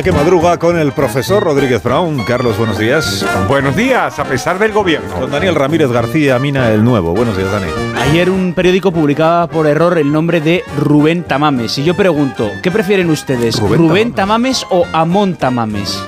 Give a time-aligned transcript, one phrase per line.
[0.00, 2.24] España que madruga con el profesor Rodríguez Brown.
[2.24, 3.24] Carlos, buenos días.
[3.48, 5.14] Buenos días, a pesar del gobierno.
[5.14, 7.12] Con Daniel Ramírez García, Mina el Nuevo.
[7.12, 7.66] Buenos días, Dani.
[8.00, 11.76] Ayer un periódico publicaba por error el nombre de Rubén Tamames.
[11.76, 13.60] Y yo pregunto, ¿qué prefieren ustedes?
[13.60, 14.64] Rubén ¿Rubén, Tamames.
[14.70, 16.02] o Amón Tamames?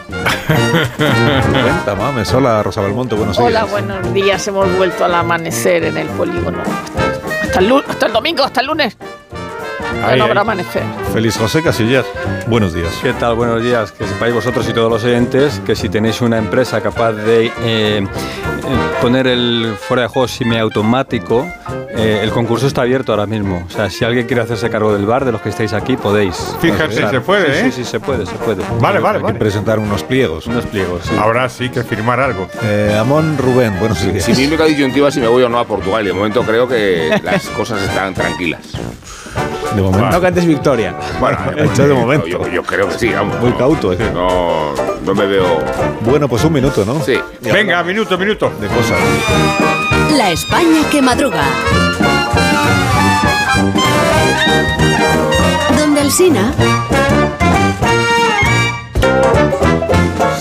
[0.49, 2.33] Rubén Tamames.
[2.33, 3.47] Hola, Rosa Belmonte, buenos días.
[3.47, 4.49] Hola, buenos días.
[4.49, 6.63] Hemos vuelto al amanecer en el polígono.
[7.43, 8.97] Hasta el, hasta el domingo, hasta el lunes.
[10.05, 10.83] Ay, no habrá amanecer.
[11.13, 12.05] Feliz José Casillas.
[12.49, 12.93] Buenos días.
[13.03, 13.35] ¿Qué tal?
[13.37, 13.93] Buenos días.
[13.93, 18.07] Que sepáis vosotros y todos los oyentes que si tenéis una empresa capaz de eh,
[19.01, 21.47] poner el fuera de juego semiautomático,
[21.95, 23.65] eh, el concurso está abierto ahora mismo.
[23.67, 26.37] O sea, si alguien quiere hacerse cargo del bar, de los que estáis aquí, podéis.
[26.61, 27.11] Fíjate, Concurso.
[27.11, 27.71] se puede, Sí, ¿eh?
[27.71, 28.65] Sí, sí, se puede, se puede.
[28.81, 29.39] Vale, vale, Hay que vale.
[29.39, 30.47] presentar unos pliegos.
[30.49, 31.03] Unos pliegos.
[31.05, 31.15] sí.
[31.19, 32.49] Ahora sí que firmar algo.
[32.65, 34.25] Eh, Amón Rubén, buenos días.
[34.25, 36.03] Si mímica disyuntiva si me voy o no a Portugal.
[36.05, 38.61] Y de momento creo que las cosas están tranquilas.
[39.75, 40.11] De momento.
[40.11, 40.95] No cantes victoria.
[41.19, 41.39] Bueno,
[41.89, 42.27] de momento.
[42.27, 43.41] Yo, yo creo que sí, vamos.
[43.41, 43.99] Muy cauto, ¿eh?
[44.13, 45.59] No, no me veo.
[46.01, 47.01] Bueno, pues un minuto, ¿no?
[47.03, 47.19] Sí.
[47.41, 48.53] Venga, minuto, minuto.
[48.61, 48.99] De cosas.
[50.17, 51.43] La España que madruga.
[55.79, 56.53] Donde Alsina.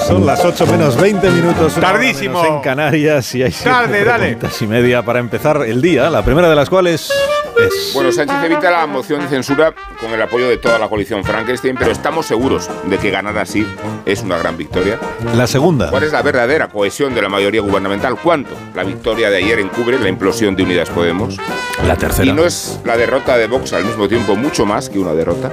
[0.07, 1.75] Son las 8 menos 20 minutos.
[1.75, 2.41] Tardísimo.
[2.41, 4.37] menos En Canarias y hay Tarde, dale.
[4.59, 6.09] y media para empezar el día.
[6.09, 7.09] La primera de las cuales
[7.61, 7.91] es.
[7.93, 11.75] Bueno, Sánchez evita la moción de censura con el apoyo de toda la coalición Frankenstein,
[11.77, 13.65] pero estamos seguros de que ganar así
[14.05, 14.99] es una gran victoria.
[15.35, 15.89] La segunda.
[15.89, 18.15] ¿Cuál es la verdadera cohesión de la mayoría gubernamental?
[18.21, 18.51] ¿Cuánto?
[18.75, 21.37] La victoria de ayer encubre la implosión de Unidas Podemos.
[21.87, 22.33] La Y tercera.
[22.33, 25.51] no es la derrota de Vox al mismo tiempo mucho más que una derrota.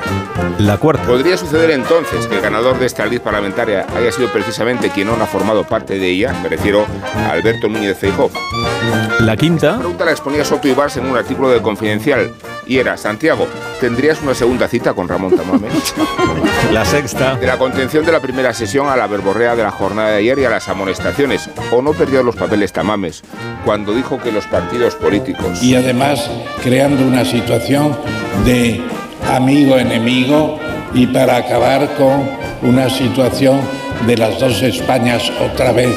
[0.59, 1.05] La cuarta.
[1.05, 5.15] ¿Podría suceder entonces que el ganador de esta lid parlamentaria haya sido precisamente quien no
[5.15, 6.35] ha formado parte de ella?
[6.43, 6.87] Me refiero
[7.29, 8.31] a Alberto Núñez Feijóo.
[9.21, 9.73] La quinta.
[9.73, 11.98] La pregunta la exponía Soto Ibars en un artículo de Confidencial
[12.67, 13.47] y era, Santiago,
[13.81, 15.95] ¿tendrías una segunda cita con Ramón Tamames?
[16.73, 17.37] La sexta.
[17.37, 20.39] De la contención de la primera sesión a la verborrea de la jornada de ayer
[20.39, 21.49] y a las amonestaciones.
[21.73, 23.23] ¿O no perdió los papeles Tamames
[23.65, 25.63] cuando dijo que los partidos políticos...
[25.63, 26.31] y además
[26.63, 27.97] creando una situación
[28.45, 28.83] de
[29.29, 30.59] amigo-enemigo
[30.95, 32.29] y para acabar con
[32.63, 33.61] una situación
[34.07, 35.95] de las dos Españas otra vez,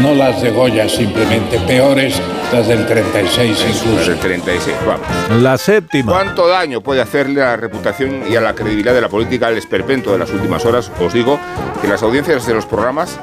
[0.00, 2.20] no las de Goya simplemente, peores
[2.52, 4.10] las del 36 Las incluso.
[4.10, 5.42] del 36, vamos.
[5.42, 6.12] La séptima.
[6.12, 9.58] ¿Cuánto daño puede hacerle a la reputación y a la credibilidad de la política el
[9.58, 10.90] esperpento de las últimas horas?
[11.00, 11.38] Os digo
[11.80, 13.18] que las audiencias de los programas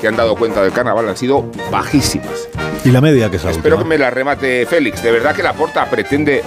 [0.00, 2.48] que han dado cuenta del carnaval han sido bajísimas.
[2.84, 5.02] Y la media que es la Espero que me la remate Félix.
[5.02, 6.42] De verdad que la Porta pretende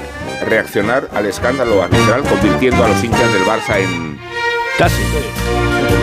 [0.45, 4.17] reaccionar al escándalo arbitral convirtiendo a los hinchas del Barça en...
[4.77, 5.01] Casi.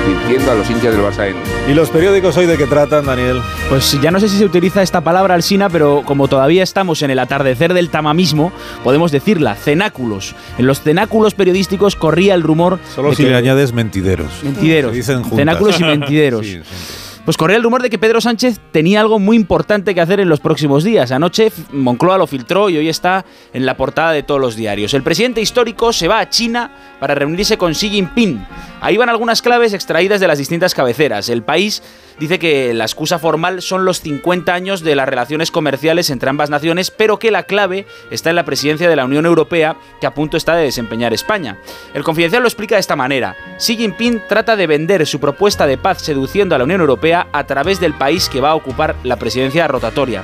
[0.04, 1.36] Convirtiendo a los hinchas del Barça en...
[1.70, 3.40] ¿Y los periódicos hoy de qué tratan, Daniel?
[3.68, 7.10] Pues ya no sé si se utiliza esta palabra alsina, pero como todavía estamos en
[7.10, 8.52] el atardecer del tamamismo,
[8.82, 10.34] podemos decirla, cenáculos.
[10.58, 14.42] En los cenáculos periodísticos corría el rumor Solo de si que- le añades mentideros.
[14.42, 14.90] Mentideros.
[14.90, 15.38] Se dicen juntas.
[15.38, 16.46] Cenáculos y mentideros.
[16.46, 16.98] Sí, sí.
[17.24, 20.28] Pues corría el rumor de que Pedro Sánchez tenía algo muy importante que hacer en
[20.28, 21.12] los próximos días.
[21.12, 24.92] Anoche Moncloa lo filtró y hoy está en la portada de todos los diarios.
[24.92, 28.44] El presidente histórico se va a China para reunirse con Xi Jinping.
[28.80, 31.28] Ahí van algunas claves extraídas de las distintas cabeceras.
[31.28, 31.84] El país
[32.18, 36.50] dice que la excusa formal son los 50 años de las relaciones comerciales entre ambas
[36.50, 40.14] naciones, pero que la clave está en la presidencia de la Unión Europea que a
[40.14, 41.58] punto está de desempeñar España.
[41.94, 43.36] El confidencial lo explica de esta manera.
[43.58, 47.44] Xi Jinping trata de vender su propuesta de paz seduciendo a la Unión Europea a
[47.44, 50.22] través del país que va a ocupar la presidencia rotatoria.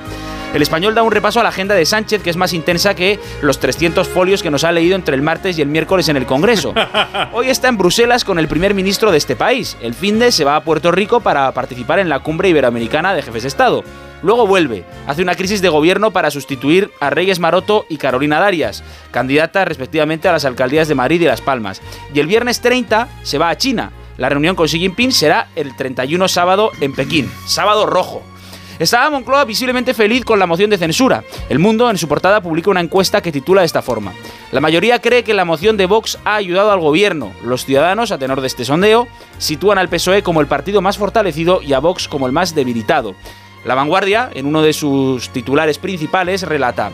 [0.55, 3.20] El español da un repaso a la agenda de Sánchez, que es más intensa que
[3.43, 6.25] los 300 folios que nos ha leído entre el martes y el miércoles en el
[6.25, 6.73] Congreso.
[7.32, 9.76] Hoy está en Bruselas con el primer ministro de este país.
[9.82, 13.23] El fin de se va a Puerto Rico para participar en la cumbre iberoamericana de
[13.23, 13.84] jefes de Estado.
[14.23, 18.82] Luego vuelve, hace una crisis de gobierno para sustituir a Reyes Maroto y Carolina Darias,
[19.11, 21.81] candidatas respectivamente a las alcaldías de Madrid y Las Palmas.
[22.12, 23.93] Y el viernes 30 se va a China.
[24.19, 28.20] La reunión con Xi Jinping será el 31 sábado en Pekín, sábado rojo.
[28.81, 31.23] Estaba Moncloa visiblemente feliz con la moción de censura.
[31.49, 34.12] El Mundo, en su portada, publica una encuesta que titula de esta forma.
[34.50, 37.32] La mayoría cree que la moción de Vox ha ayudado al gobierno.
[37.44, 39.06] Los ciudadanos, a tenor de este sondeo,
[39.38, 43.15] sitúan al PSOE como el partido más fortalecido y a Vox como el más debilitado.
[43.65, 46.91] La vanguardia, en uno de sus titulares principales, relata,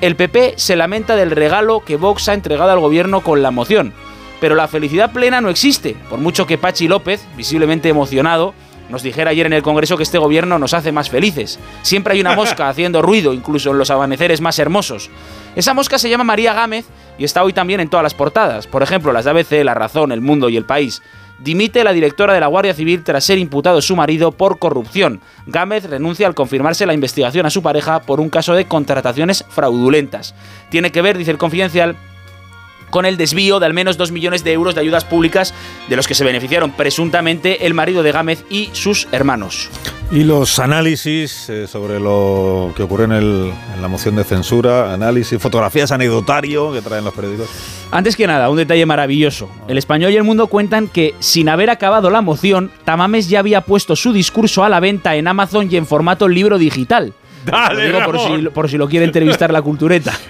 [0.00, 3.94] el PP se lamenta del regalo que Vox ha entregado al gobierno con la moción.
[4.40, 8.54] Pero la felicidad plena no existe, por mucho que Pachi López, visiblemente emocionado,
[8.88, 11.58] nos dijera ayer en el Congreso que este gobierno nos hace más felices.
[11.82, 15.10] Siempre hay una mosca haciendo ruido, incluso en los amaneceres más hermosos.
[15.56, 16.86] Esa mosca se llama María Gámez
[17.18, 18.66] y está hoy también en todas las portadas.
[18.66, 21.02] Por ejemplo, las de ABC, La Razón, El Mundo y El País.
[21.38, 25.20] Dimite la directora de la Guardia Civil tras ser imputado su marido por corrupción.
[25.46, 30.34] Gámez renuncia al confirmarse la investigación a su pareja por un caso de contrataciones fraudulentas.
[30.68, 31.96] Tiene que ver, dice el confidencial,
[32.90, 35.54] con el desvío de al menos 2 millones de euros de ayudas públicas
[35.88, 39.68] de los que se beneficiaron presuntamente el marido de Gámez y sus hermanos.
[40.10, 44.92] Y los análisis eh, sobre lo que ocurre en, el- en la moción de censura,
[44.92, 47.48] análisis, fotografías anecdotario que traen los periódicos.
[47.90, 49.50] Antes que nada, un detalle maravilloso.
[49.68, 53.60] El español y el mundo cuentan que, sin haber acabado la moción, Tamames ya había
[53.62, 57.12] puesto su discurso a la venta en Amazon y en formato libro digital.
[57.44, 58.40] Dale, Lo digo por Ramón.
[58.42, 60.12] si, por si lo quiere entrevistar la cultureta.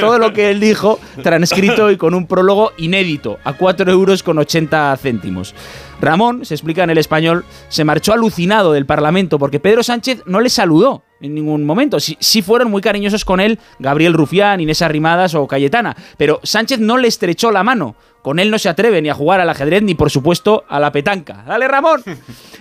[0.00, 4.38] Todo, lo que él dijo, transcrito y con un prólogo inédito, a 4 euros con
[4.38, 5.54] 80 céntimos.
[6.00, 10.40] Ramón, se explica en el español, se marchó alucinado del Parlamento porque Pedro Sánchez no
[10.40, 12.00] le saludó en ningún momento.
[12.00, 16.80] Sí, sí fueron muy cariñosos con él Gabriel Rufián, Inés Arrimadas o Cayetana, pero Sánchez
[16.80, 17.94] no le estrechó la mano.
[18.24, 20.92] Con él no se atreve ni a jugar al ajedrez ni, por supuesto, a la
[20.92, 21.44] petanca.
[21.46, 22.02] ¡Dale, Ramón!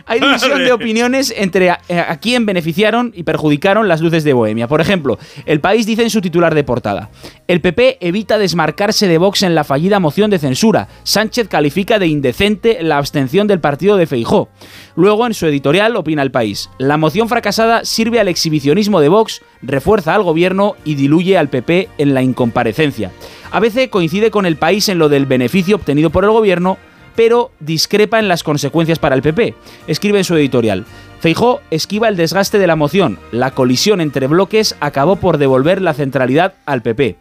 [0.05, 4.33] Hay división de opiniones entre a, eh, a quién beneficiaron y perjudicaron las luces de
[4.33, 4.67] Bohemia.
[4.67, 7.11] Por ejemplo, El País dice en su titular de portada:
[7.47, 10.89] El PP evita desmarcarse de Vox en la fallida moción de censura.
[11.03, 14.49] Sánchez califica de indecente la abstención del partido de Feijó.
[14.97, 19.41] Luego, en su editorial, opina El País: La moción fracasada sirve al exhibicionismo de Vox,
[19.61, 23.11] refuerza al gobierno y diluye al PP en la incomparecencia.
[23.53, 26.79] A veces coincide con El País en lo del beneficio obtenido por el gobierno,
[27.15, 29.53] pero discrepa en las consecuencias para el PP.
[29.85, 30.85] Escribe en su editorial.
[31.19, 33.19] Feijó esquiva el desgaste de la moción.
[33.31, 37.17] La colisión entre bloques acabó por devolver la centralidad al PP.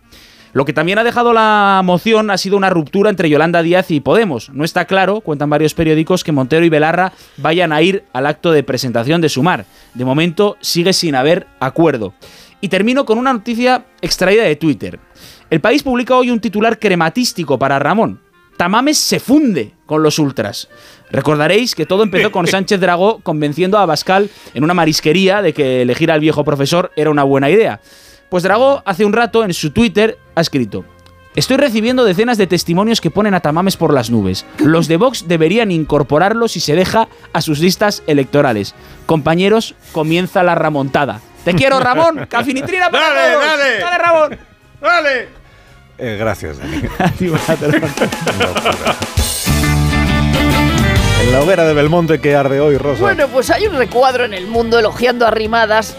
[0.55, 4.01] Lo que también ha dejado la moción ha sido una ruptura entre Yolanda Díaz y
[4.01, 4.49] Podemos.
[4.55, 8.53] No está claro, cuentan varios periódicos, que Montero y Belarra vayan a ir al acto
[8.53, 9.67] de presentación de Sumar.
[9.93, 12.15] De momento sigue sin haber acuerdo.
[12.63, 15.01] Y termino con una noticia extraída de Twitter.
[15.53, 18.23] El país publica hoy un titular crematístico para Ramón.
[18.57, 20.71] Tamames se funde con los ultras.
[21.11, 25.83] Recordaréis que todo empezó con Sánchez Dragó convenciendo a Abascal en una marisquería de que
[25.83, 27.83] elegir al viejo profesor era una buena idea.
[28.31, 30.87] Pues Dragó hace un rato en su Twitter ha escrito
[31.35, 34.47] Estoy recibiendo decenas de testimonios que ponen a Tamames por las nubes.
[34.57, 38.75] Los de Vox deberían incorporarlo si se deja a sus listas electorales.
[39.05, 41.21] Compañeros, comienza la remontada.
[41.45, 42.27] Te quiero, Ramón.
[42.27, 43.45] Cafinitrina para Dale, todos.
[43.45, 43.79] dale.
[43.81, 44.39] Dale, Ramón.
[44.83, 45.42] ¡Dale!
[46.05, 46.83] Eh, gracias, Dani.
[51.23, 53.01] En la hoguera de Belmonte que arde hoy, Rosa.
[53.01, 55.97] Bueno, pues hay un recuadro en el mundo elogiando a Rimadas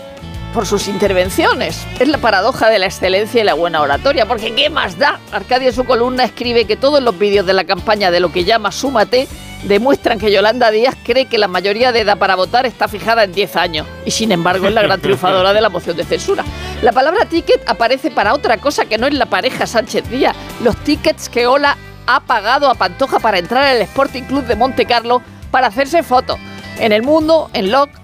[0.53, 1.87] por sus intervenciones.
[1.97, 5.21] Es la paradoja de la excelencia y la buena oratoria, porque ¿qué más da?
[5.31, 8.43] Arcadia en su columna escribe que todos los vídeos de la campaña de lo que
[8.43, 9.29] llama Súmate
[9.67, 13.33] demuestran que Yolanda Díaz cree que la mayoría de edad para votar está fijada en
[13.33, 16.43] 10 años y sin embargo es la gran triunfadora de la moción de censura.
[16.81, 20.35] La palabra ticket aparece para otra cosa que no es la pareja Sánchez Díaz.
[20.61, 24.85] Los tickets que Ola ha pagado a Pantoja para entrar al Sporting Club de Monte
[24.85, 25.21] Carlo
[25.51, 26.37] para hacerse fotos.
[26.79, 28.03] En el mundo, en Locke,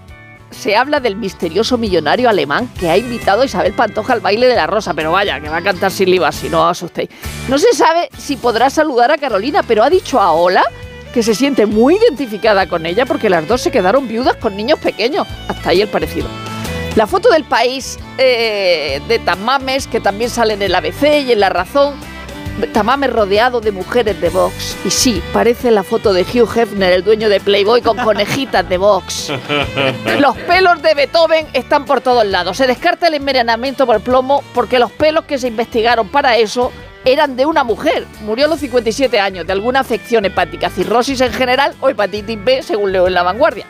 [0.50, 4.56] se habla del misterioso millonario alemán que ha invitado a Isabel Pantoja al baile de
[4.56, 7.10] la rosa, pero vaya, que va a cantar sin si no os asustéis.
[7.48, 10.64] No se sabe si podrá saludar a Carolina, pero ha dicho a Ola
[11.12, 14.78] que se siente muy identificada con ella porque las dos se quedaron viudas con niños
[14.78, 15.26] pequeños.
[15.48, 16.28] Hasta ahí el parecido.
[16.96, 21.40] La foto del país eh, de Tamames, que también sale en el ABC y en
[21.40, 21.94] La Razón.
[22.72, 24.76] Tamames rodeado de mujeres de Vox.
[24.84, 28.76] Y sí, parece la foto de Hugh Hefner, el dueño de Playboy, con conejitas de
[28.76, 29.32] Vox.
[30.18, 32.56] Los pelos de Beethoven están por todos lados.
[32.56, 36.70] Se descarta el envenenamiento por plomo porque los pelos que se investigaron para eso
[37.04, 38.06] eran de una mujer.
[38.22, 42.62] Murió a los 57 años de alguna afección hepática, cirrosis en general o hepatitis B,
[42.62, 43.66] según leo en La Vanguardia.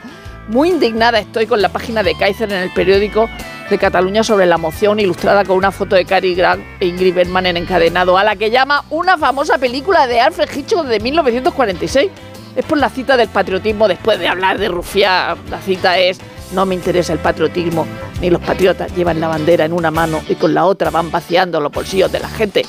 [0.48, 3.28] Muy indignada estoy con la página de Kaiser en el periódico
[3.68, 7.46] de Cataluña sobre la moción ilustrada con una foto de Cary Grant e Ingrid Bergman
[7.46, 12.10] en encadenado, a la que llama una famosa película de Alfred Hitchcock de 1946.
[12.56, 15.38] Es por la cita del patriotismo después de hablar de Rufián.
[15.48, 16.18] La cita es,
[16.52, 17.86] no me interesa el patriotismo,
[18.20, 21.60] ni los patriotas llevan la bandera en una mano y con la otra van vaciando
[21.60, 22.64] los bolsillos de la gente.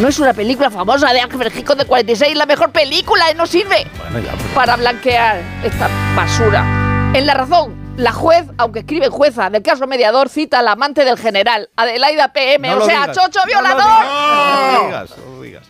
[0.00, 3.86] No es una película famosa de Alfred Hitchcock de 46, la mejor película, no sirve
[4.10, 7.12] Bueno, ya, pues, para blanquear esta basura.
[7.14, 11.16] En La Razón, La juez, aunque escribe jueza del caso mediador, cita al amante del
[11.16, 13.84] general, Adelaida PM, No o sea, digas, Chocho no violador.
[13.84, 15.64] No lo digas, no lo digas.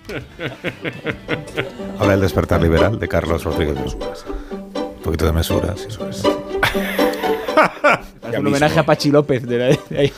[2.00, 3.76] Habla el despertar liberal de Carlos Rodríguez.
[3.94, 5.74] Un poquito de mesura.
[5.76, 5.84] sí.
[5.88, 5.98] Es
[8.38, 9.46] un homenaje a Pachi López.
[9.46, 10.12] De la- de ahí.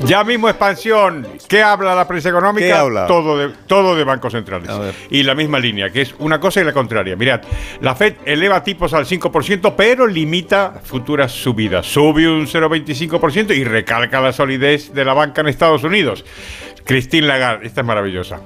[0.00, 1.26] Ya mismo expansión.
[1.48, 2.66] ¿Qué habla la prensa económica?
[2.66, 3.06] ¿Qué habla?
[3.06, 4.70] Todo de, todo de bancos centrales.
[5.10, 7.16] Y la misma línea, que es una cosa y la contraria.
[7.16, 7.42] Mirad,
[7.80, 11.86] la Fed eleva tipos al 5%, pero limita futuras subidas.
[11.86, 16.24] Sube un 0,25% y recalca la solidez de la banca en Estados Unidos.
[16.84, 18.40] Christine Lagarde, esta es maravillosa.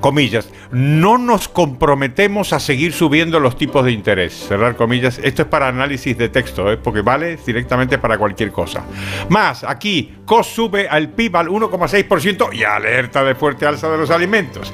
[0.00, 4.46] Comillas, no nos comprometemos a seguir subiendo los tipos de interés.
[4.48, 5.20] Cerrar comillas.
[5.22, 6.76] Esto es para análisis de texto, ¿eh?
[6.76, 8.84] porque vale directamente para cualquier cosa.
[9.28, 14.10] Más, aquí, COS sube al PIB al 1,6% y alerta de fuerte alza de los
[14.10, 14.72] alimentos.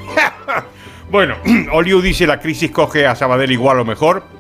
[1.11, 1.37] bueno,
[1.73, 4.36] Oliu dice la crisis coge a Sabadell igual o mejor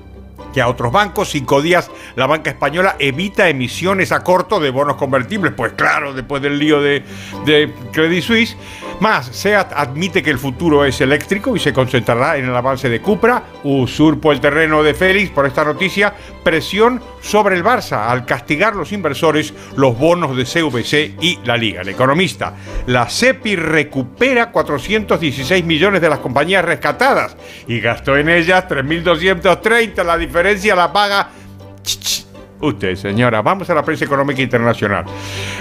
[0.56, 1.28] que a otros bancos.
[1.28, 5.52] Cinco días la banca española evita emisiones a corto de bonos convertibles.
[5.52, 7.04] Pues claro, después del lío de,
[7.44, 8.56] de Credit Suisse.
[8.98, 13.02] Más, SEAT admite que el futuro es eléctrico y se concentrará en el avance de
[13.02, 13.42] Cupra.
[13.64, 16.14] Usurpo el terreno de Félix por esta noticia.
[16.42, 21.82] Presión sobre el Barça al castigar los inversores los bonos de CVC y la Liga.
[21.82, 22.54] El economista,
[22.86, 27.36] la CEPI recupera 416 millones de las compañías rescatadas
[27.68, 30.04] y gastó en ellas 3.230.
[30.04, 30.45] La diferencia
[30.76, 31.28] la paga
[32.58, 35.04] Usted, señora, vamos a la prensa económica internacional.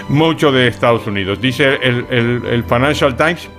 [0.07, 1.41] Mucho de Estados Unidos.
[1.41, 3.49] Dice el, el- el Financial Times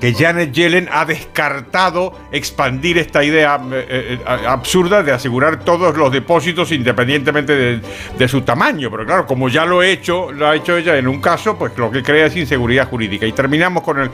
[0.00, 6.12] que Janet Yellen ha descartado expandir esta idea eh, eh, absurda de asegurar todos los
[6.12, 7.80] depósitos independientemente de,
[8.18, 8.90] de su tamaño.
[8.90, 11.76] Pero claro, como ya lo he hecho, lo ha hecho ella en un caso, pues
[11.76, 13.26] lo que crea es inseguridad jurídica.
[13.26, 14.10] Y terminamos con el,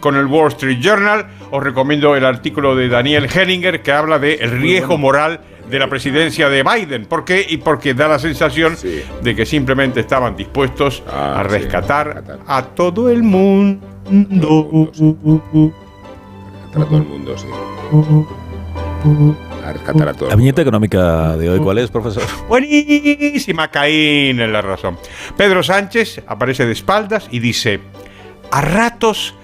[0.00, 1.26] con el Wall Street Journal.
[1.50, 5.40] Os recomiendo el artículo de Daniel Hellinger que habla de el riesgo moral
[5.70, 7.04] de la presidencia de Biden.
[7.04, 7.44] ¿Por qué?
[7.46, 9.02] Y porque da la sensación Sí.
[9.22, 12.24] de que simplemente estaban dispuestos Ah, a rescatar.
[12.46, 13.86] a todo el mundo.
[16.72, 17.46] Para todo el mundo, sí.
[19.64, 20.36] A rescatar a todo La el mundo.
[20.36, 22.22] viñeta económica de hoy, ¿cuál es, profesor?
[22.48, 24.98] Buenísima, Caín en la razón.
[25.36, 27.80] Pedro Sánchez aparece de espaldas y dice,
[28.50, 29.34] a ratos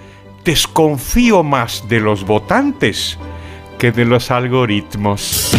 [0.44, 3.18] desconfío más de los votantes
[3.78, 5.53] que de los algoritmos.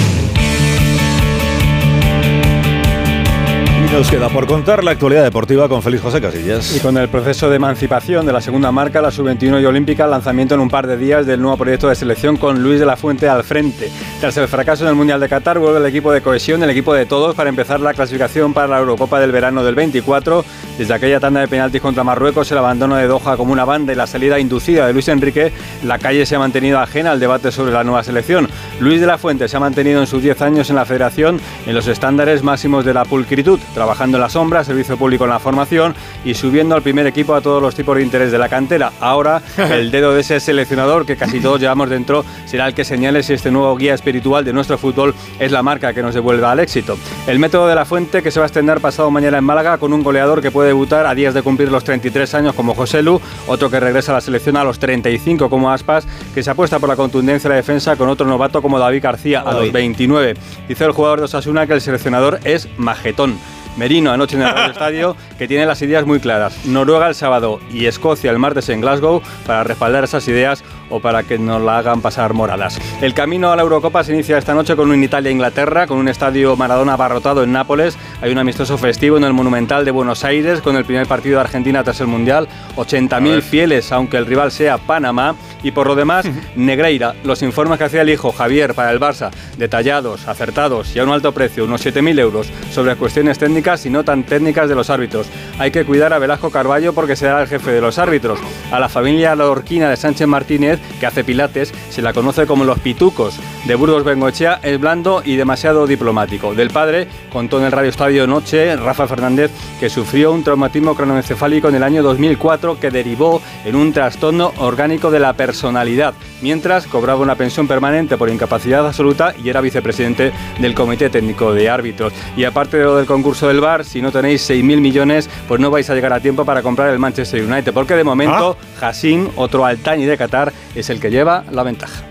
[3.95, 6.75] Nos queda por contar la actualidad deportiva con Félix José Casillas.
[6.75, 10.53] Y con el proceso de emancipación de la segunda marca, la sub-21 y olímpica, lanzamiento
[10.53, 13.29] en un par de días del nuevo proyecto de selección con Luis de la Fuente
[13.29, 13.89] al frente.
[14.19, 16.93] Tras el fracaso en el Mundial de Qatar, vuelve el equipo de cohesión, el equipo
[16.93, 20.43] de todos, para empezar la clasificación para la Eurocopa del verano del 24.
[20.77, 23.95] Desde aquella tanda de penaltis contra Marruecos, el abandono de Doha como una banda y
[23.95, 25.53] la salida inducida de Luis Enrique,
[25.85, 28.49] la calle se ha mantenido ajena al debate sobre la nueva selección.
[28.81, 31.73] Luis de la Fuente se ha mantenido en sus 10 años en la federación en
[31.73, 35.93] los estándares máximos de la pulcritud, trabajando en la sombra, servicio público en la formación
[36.23, 38.91] y subiendo al primer equipo a todos los tipos de interés de la cantera.
[38.99, 43.21] Ahora, el dedo de ese seleccionador que casi todos llevamos dentro será el que señale
[43.21, 46.61] si este nuevo guía espiritual de nuestro fútbol es la marca que nos devuelva al
[46.61, 46.97] éxito.
[47.27, 49.93] El método de la fuente que se va a extender pasado mañana en Málaga con
[49.93, 53.21] un goleador que puede debutar a días de cumplir los 33 años como José Lu,
[53.45, 56.89] otro que regresa a la selección a los 35 como Aspas, que se apuesta por
[56.89, 60.33] la contundencia de la defensa con otro novato como David García a los 29.
[60.67, 63.37] Dice el jugador de Osasuna que el seleccionador es majetón.
[63.77, 66.65] Merino anoche en el Radio Estadio, que tiene las ideas muy claras.
[66.65, 71.23] Noruega el sábado y Escocia el martes en Glasgow para respaldar esas ideas o para
[71.23, 72.79] que nos la hagan pasar moradas.
[73.01, 76.55] El camino a la Eurocopa se inicia esta noche con un Italia-Inglaterra, con un estadio
[76.55, 77.97] Maradona abarrotado en Nápoles.
[78.21, 81.41] Hay un amistoso festivo en el Monumental de Buenos Aires con el primer partido de
[81.41, 82.47] Argentina tras el Mundial.
[82.75, 85.35] 80.000 fieles, aunque el rival sea Panamá.
[85.63, 86.25] Y por lo demás,
[86.55, 91.03] Negreira, los informes que hacía el hijo Javier para el Barça, detallados, acertados y a
[91.03, 94.89] un alto precio, unos 7.000 euros, sobre cuestiones técnicas y no tan técnicas de los
[94.89, 95.27] árbitros.
[95.57, 98.39] Hay que cuidar a Velasco Carballo porque será el jefe de los árbitros.
[98.71, 102.79] A la familia lorquina de Sánchez Martínez, que hace pilates, se la conoce como los
[102.79, 103.39] pitucos.
[103.65, 106.53] De Burgos Bengochea es blando y demasiado diplomático.
[106.53, 111.69] Del padre, contó en el Radio Estadio Noche Rafa Fernández que sufrió un traumatismo cronoencefálico
[111.69, 117.21] en el año 2004 que derivó en un trastorno orgánico de la personalidad, mientras cobraba
[117.21, 122.13] una pensión permanente por incapacidad absoluta y era vicepresidente del Comité Técnico de Árbitros.
[122.37, 125.71] Y aparte de lo del concurso del VAR, si no tenéis 6.000 millones, pues no
[125.71, 129.65] vais a llegar a tiempo para comprar el Manchester United, porque de momento Hassim, otro
[129.65, 132.03] Altañi de Qatar, es el que lleva la ventaja.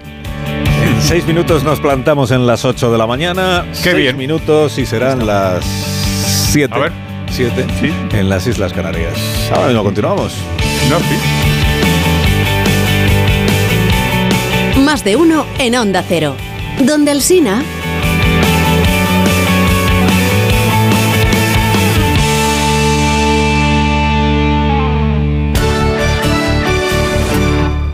[0.85, 3.65] En seis minutos nos plantamos en las 8 de la mañana.
[3.83, 4.17] Qué seis bien.
[4.17, 5.65] minutos y serán las
[6.51, 6.75] 7.
[6.75, 6.93] A ver.
[7.31, 7.93] 7 Sí.
[8.17, 9.15] en las Islas Canarias.
[9.53, 10.33] Ahora mismo continuamos.
[10.91, 11.05] No, sí.
[14.81, 16.37] Más de uno en Onda Cero.
[16.81, 17.63] Donde el Sina.